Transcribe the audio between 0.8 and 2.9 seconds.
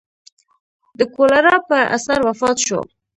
د کولرا په اثر وفات شو.